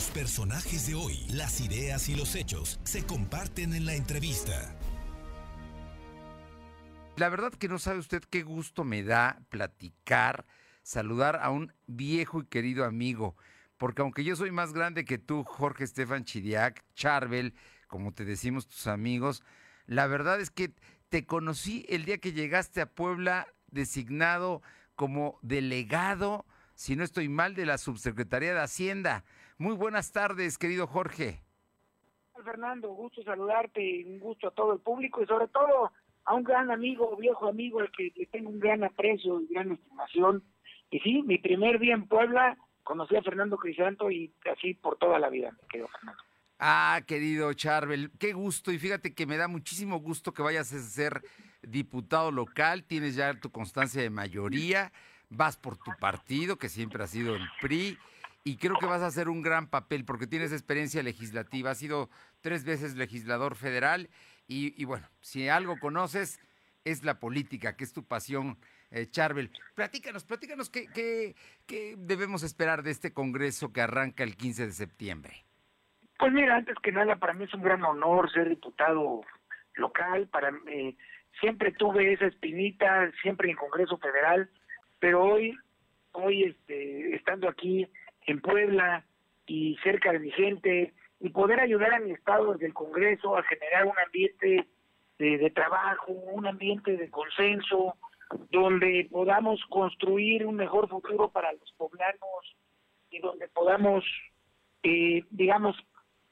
[0.00, 4.74] Los personajes de hoy, las ideas y los hechos se comparten en la entrevista.
[7.16, 10.46] La verdad que no sabe usted qué gusto me da platicar,
[10.82, 13.36] saludar a un viejo y querido amigo,
[13.76, 17.52] porque aunque yo soy más grande que tú, Jorge Estefan Chidiac, Charbel,
[17.86, 19.42] como te decimos tus amigos,
[19.84, 20.72] la verdad es que
[21.10, 24.62] te conocí el día que llegaste a Puebla designado
[24.96, 26.46] como delegado,
[26.80, 29.22] si no estoy mal, de la Subsecretaría de Hacienda.
[29.58, 31.42] Muy buenas tardes, querido Jorge.
[32.42, 35.92] Fernando, gusto saludarte, un gusto a todo el público y sobre todo
[36.24, 39.72] a un gran amigo, viejo amigo, al que le tengo un gran aprecio y gran
[39.72, 40.42] estimación.
[40.90, 45.18] Y sí, mi primer día en Puebla conocí a Fernando Crisanto y así por toda
[45.18, 46.22] la vida, me quedo Fernando.
[46.58, 48.72] Ah, querido Charbel, qué gusto.
[48.72, 51.20] Y fíjate que me da muchísimo gusto que vayas a ser
[51.60, 54.92] diputado local, tienes ya tu constancia de mayoría,
[55.30, 57.98] vas por tu partido, que siempre ha sido el PRI,
[58.44, 62.10] y creo que vas a hacer un gran papel porque tienes experiencia legislativa, has sido
[62.40, 64.10] tres veces legislador federal,
[64.52, 66.40] y, bueno, si algo conoces
[66.84, 68.58] es la política, que es tu pasión.
[68.90, 69.06] Eh,
[69.76, 71.36] platícanos, platícanos qué, qué,
[71.68, 75.44] qué debemos esperar de este Congreso que arranca el 15 de septiembre.
[76.18, 79.22] Pues mira, antes que nada, para mí es un gran honor ser diputado
[79.74, 80.28] local.
[80.28, 80.96] Para eh,
[81.40, 84.50] siempre tuve esa espinita, siempre en Congreso Federal,
[85.00, 85.56] pero hoy,
[86.12, 87.88] hoy este, estando aquí
[88.26, 89.04] en Puebla
[89.46, 93.42] y cerca de mi gente y poder ayudar a mi estado desde el Congreso a
[93.42, 94.68] generar un ambiente
[95.18, 97.96] de, de trabajo, un ambiente de consenso,
[98.50, 102.56] donde podamos construir un mejor futuro para los poblanos
[103.10, 104.04] y donde podamos,
[104.82, 105.76] eh, digamos,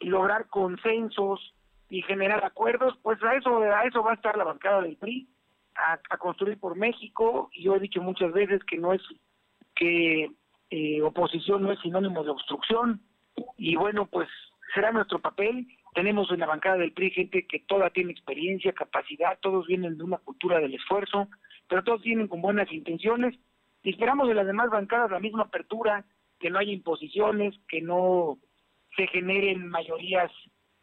[0.00, 1.54] lograr consensos
[1.88, 5.28] y generar acuerdos, pues a eso, a eso va a estar la bancada del PRI,
[5.76, 7.50] a, construir por México.
[7.52, 9.02] Y yo he dicho muchas veces que no es
[9.74, 10.30] que
[10.70, 13.02] eh, oposición no es sinónimo de obstrucción.
[13.56, 14.28] Y bueno, pues
[14.74, 15.66] será nuestro papel.
[15.94, 20.04] Tenemos en la bancada del PRI gente que toda tiene experiencia, capacidad, todos vienen de
[20.04, 21.28] una cultura del esfuerzo,
[21.68, 23.38] pero todos vienen con buenas intenciones.
[23.82, 26.04] Y esperamos de las demás bancadas la misma apertura,
[26.40, 28.38] que no haya imposiciones, que no
[28.96, 30.30] se generen mayorías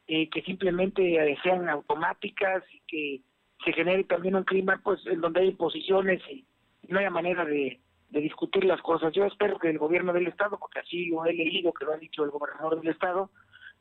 [0.07, 3.21] eh, que simplemente sean automáticas y que
[3.63, 6.45] se genere también un clima pues en donde hay posiciones y
[6.87, 7.79] no haya manera de,
[8.09, 9.13] discutir las cosas.
[9.13, 11.97] Yo espero que el gobierno del estado, porque así lo he leído que lo ha
[11.97, 13.31] dicho el gobernador del estado,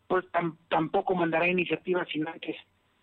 [0.07, 0.25] pues
[0.69, 2.55] tampoco mandará iniciativas sin antes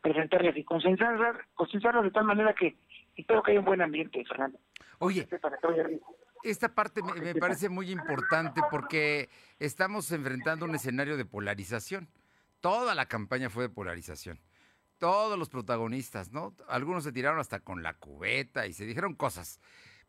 [0.01, 2.77] presentarlas y consensarlas, consensarlas de tal manera que
[3.15, 4.57] espero que haya un buen ambiente, Fernando.
[4.99, 5.27] Oye,
[6.43, 9.29] esta parte me, parece muy importante porque
[9.59, 12.07] estamos enfrentando un escenario de polarización.
[12.61, 14.39] Toda la campaña fue de polarización.
[14.97, 16.55] Todos los protagonistas, ¿no?
[16.67, 19.59] Algunos se tiraron hasta con la cubeta y se dijeron cosas.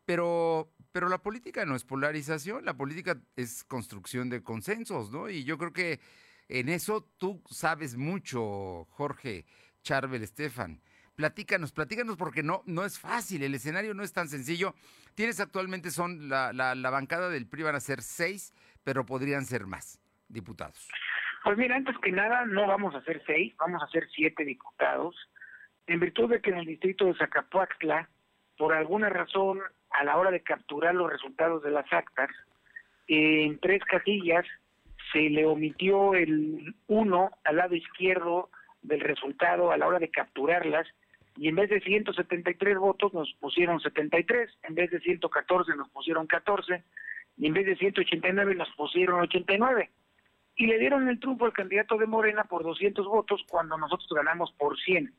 [0.05, 5.29] Pero, pero la política no es polarización, la política es construcción de consensos, ¿no?
[5.29, 6.01] Y yo creo que
[6.49, 9.45] en eso tú sabes mucho, Jorge
[9.83, 10.81] Charbel Estefan.
[11.15, 14.75] Platícanos, platícanos porque no, no es fácil, el escenario no es tan sencillo.
[15.15, 18.55] Tienes actualmente, son la, la, bancada del PRI van a ser seis,
[18.85, 19.99] pero podrían ser más
[20.29, 20.89] diputados.
[21.45, 25.17] Pues mira, antes que nada, no vamos a ser seis, vamos a ser siete diputados,
[25.87, 28.09] en virtud de que en el distrito de Zacapuaxtla,
[28.57, 29.61] por alguna razón,
[29.91, 32.31] a la hora de capturar los resultados de las actas,
[33.07, 34.45] en tres casillas
[35.13, 38.51] se le omitió el uno al lado izquierdo
[38.83, 40.87] del resultado a la hora de capturarlas
[41.37, 46.27] y en vez de 173 votos nos pusieron 73, en vez de 114 nos pusieron
[46.27, 46.83] 14
[47.39, 49.91] y en vez de 189 nos pusieron 89.
[50.59, 54.53] Y le dieron el triunfo al candidato de Morena por 200 votos cuando nosotros ganamos
[54.53, 55.11] por 100.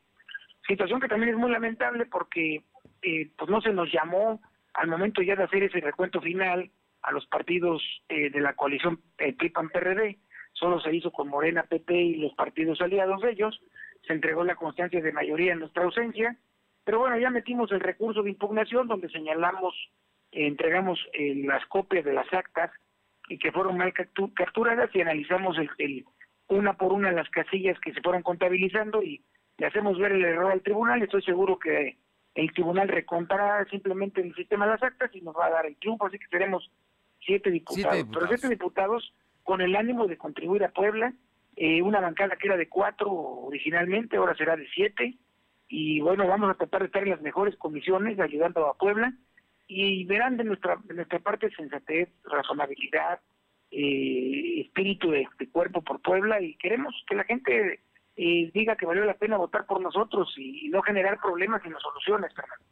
[0.68, 2.64] Situación que también es muy lamentable porque
[3.02, 4.40] eh, pues no se nos llamó
[4.76, 6.70] al momento ya de hacer ese recuento final
[7.02, 10.20] a los partidos eh, de la coalición eh, PRI-PAN-PRD,
[10.54, 13.60] solo se hizo con Morena, PP y los partidos aliados de ellos,
[14.06, 16.38] se entregó la constancia de mayoría en nuestra ausencia,
[16.84, 19.76] pero bueno, ya metimos el recurso de impugnación donde señalamos,
[20.32, 22.72] eh, entregamos eh, las copias de las actas
[23.30, 26.06] y que fueron mal capturadas y analizamos el,
[26.48, 29.24] una por una las casillas que se fueron contabilizando y
[29.58, 31.02] le hacemos ver el error al tribunal.
[31.02, 31.98] Estoy seguro que
[32.36, 35.78] el tribunal recontará simplemente el sistema de las actas y nos va a dar el
[35.78, 36.70] triunfo, así que tenemos
[37.20, 37.84] siete diputados.
[37.84, 38.28] Siete diputados.
[38.28, 41.14] Pero siete diputados con el ánimo de contribuir a Puebla
[41.56, 45.18] eh, una bancada que era de cuatro originalmente, ahora será de siete,
[45.68, 49.14] y bueno, vamos a tratar de estar en las mejores comisiones ayudando a Puebla,
[49.72, 53.20] y verán de nuestra, nuestra parte sensatez, razonabilidad,
[53.70, 57.80] eh, espíritu de, cuerpo por Puebla, y queremos que la gente
[58.16, 62.34] eh, diga que valió la pena votar por nosotros y, no generar problemas sino soluciones,
[62.34, 62.66] Fernando.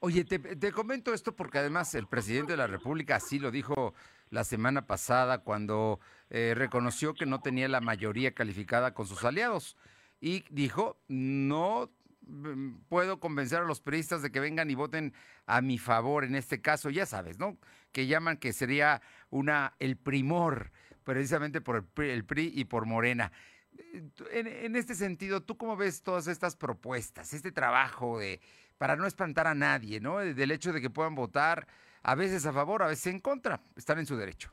[0.00, 3.94] Oye, te, te comento esto porque además el presidente de la República así lo dijo
[4.28, 9.76] la semana pasada cuando eh, reconoció que no tenía la mayoría calificada con sus aliados
[10.20, 11.90] y dijo, no
[12.88, 15.12] puedo convencer a los periodistas de que vengan y voten
[15.46, 17.58] a mi favor en este caso, ya sabes, ¿no?
[17.92, 20.72] Que llaman que sería una el primor
[21.04, 23.32] precisamente por el PRI, y por Morena.
[24.30, 28.40] En, en, este sentido, ¿tú cómo ves todas estas propuestas, este trabajo de
[28.78, 30.18] para no espantar a nadie, ¿no?
[30.18, 31.66] Del hecho de que puedan votar
[32.02, 34.52] a veces a favor, a veces en contra, están en su derecho.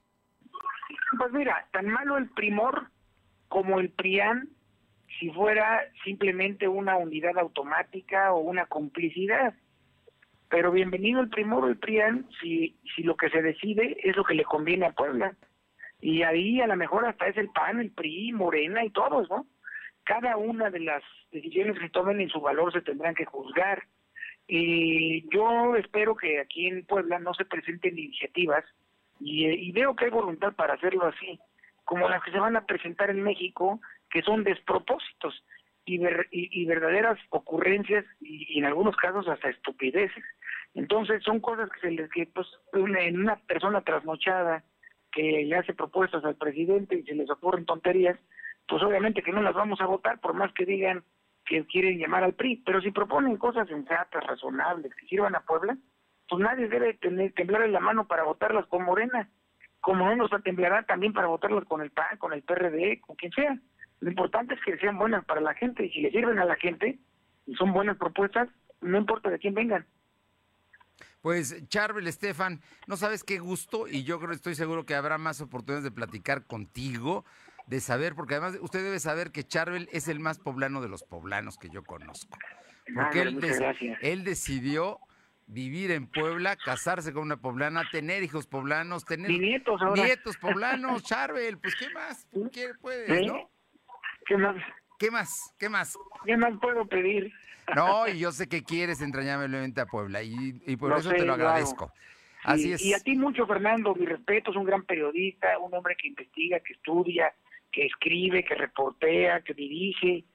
[1.18, 2.92] Pues mira, tan malo el primor
[3.48, 4.50] como el PRIAN
[5.18, 9.54] si fuera simplemente una unidad automática o una complicidad.
[10.50, 14.36] Pero bienvenido el primor el PRIAN si, si lo que se decide es lo que
[14.36, 15.36] le conviene a Puebla.
[16.02, 19.48] Y ahí a lo mejor hasta es el PAN, el PRI, Morena y todos, ¿no?
[20.04, 23.84] Cada una de las decisiones que tomen en su valor se tendrán que juzgar.
[24.48, 28.64] Y yo espero que aquí en Puebla no se presenten iniciativas
[29.20, 31.40] y veo que hay voluntad para hacerlo así,
[31.84, 35.44] como las que se van a presentar en México, que son despropósitos
[35.86, 36.00] y,
[36.32, 40.24] y, verdaderas ocurrencias y, en algunos casos hasta estupideces.
[40.76, 44.64] Entonces son cosas que se les que pues en una persona trasnochada
[45.12, 48.20] que le hace propuestas al presidente y se les ocurren tonterías,
[48.68, 51.04] pues obviamente que no las vamos a votar por más que digan
[51.46, 55.76] que quieren llamar al PRI, pero si proponen cosas sensatas, razonables, que sirvan a Puebla,
[56.28, 59.28] pues nadie debe tener, temblar en la mano para votarlas con Morena,
[59.82, 63.32] como no nos temblará también para votarlas con el PAN, con el PRD, con quien
[63.32, 63.58] sea.
[64.02, 66.56] Lo importante es que sean buenas para la gente y si le sirven a la
[66.56, 67.00] gente
[67.46, 68.48] y son buenas propuestas,
[68.82, 69.86] no importa de quién vengan.
[71.22, 75.42] Pues Charbel, Estefan, no sabes qué gusto y yo creo, estoy seguro que habrá más
[75.42, 77.26] oportunidades de platicar contigo,
[77.68, 81.04] de saber, porque además usted debe saber que Charbel es el más poblano de los
[81.04, 82.38] poblanos que yo conozco.
[82.96, 85.00] Porque él, él decidió
[85.46, 91.58] vivir en Puebla, casarse con una poblana, tener hijos poblanos, tener nietos, nietos poblanos, Charbel,
[91.58, 93.50] pues qué más, ¿qué puedes, no?
[94.30, 94.56] ¿Qué más?
[95.00, 95.56] ¿Qué más?
[95.58, 95.98] ¿Qué más?
[96.24, 97.34] ¿Qué más puedo pedir?
[97.76, 101.92] No, y yo sé que quieres entrañablemente a Puebla y, por eso te lo agradezco.
[102.44, 102.82] Así es.
[102.86, 106.60] Y a ti mucho, Fernando, mi respeto, es un gran periodista, un hombre que investiga,
[106.60, 107.34] que estudia,
[107.72, 110.26] que escribe, que reportea, que dirige.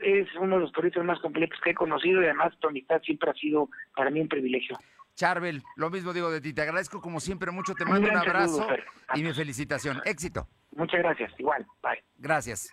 [0.00, 3.30] Es uno de los periodistas más completos que he conocido y además tu amistad siempre
[3.30, 4.78] ha sido para mí un privilegio.
[5.14, 8.66] Charbel, lo mismo digo de ti, te agradezco como siempre mucho, te mando un, abrazo
[9.14, 10.00] y mi felicitación.
[10.06, 10.48] Éxito.
[10.74, 12.02] Muchas gracias, igual, bye.
[12.16, 12.70] Gracias.